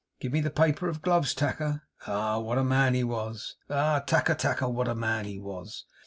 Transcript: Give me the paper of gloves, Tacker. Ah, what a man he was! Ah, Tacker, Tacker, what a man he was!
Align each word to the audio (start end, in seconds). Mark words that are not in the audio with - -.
Give 0.19 0.33
me 0.33 0.41
the 0.41 0.49
paper 0.49 0.89
of 0.89 1.03
gloves, 1.03 1.35
Tacker. 1.35 1.83
Ah, 2.07 2.39
what 2.39 2.57
a 2.57 2.63
man 2.63 2.95
he 2.95 3.03
was! 3.03 3.57
Ah, 3.69 3.99
Tacker, 3.99 4.33
Tacker, 4.33 4.67
what 4.67 4.87
a 4.87 4.95
man 4.95 5.25
he 5.25 5.37
was! 5.37 5.85